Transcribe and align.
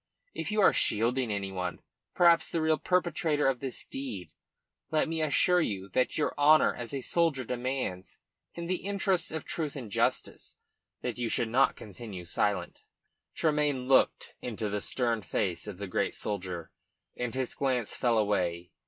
If 0.33 0.51
you 0.51 0.61
are 0.61 0.73
shielding 0.73 1.31
any 1.31 1.51
one 1.51 1.79
perhaps 2.15 2.49
the 2.49 2.59
real 2.59 2.79
perpetrator 2.79 3.47
of 3.47 3.59
this 3.59 3.83
deed 3.85 4.31
let 4.89 5.07
me 5.07 5.21
assure 5.21 5.61
you 5.61 5.89
that 5.89 6.17
your 6.17 6.33
honour 6.39 6.73
as 6.73 6.91
a 6.91 7.01
soldier 7.01 7.43
demands, 7.43 8.17
in 8.55 8.65
the 8.65 8.77
interests 8.77 9.29
of 9.29 9.45
truth 9.45 9.75
and 9.75 9.91
justice, 9.91 10.57
that 11.03 11.19
you 11.19 11.29
should 11.29 11.49
not 11.49 11.75
continue 11.75 12.25
silent." 12.25 12.81
Tremayne 13.35 13.87
looked 13.87 14.33
into 14.41 14.69
the 14.69 14.81
stern 14.81 15.21
face 15.21 15.67
of 15.67 15.77
the 15.77 15.85
great 15.85 16.15
soldier, 16.15 16.71
and 17.15 17.35
his 17.35 17.53
glance 17.53 17.95
fell 17.95 18.17
away. 18.17 18.71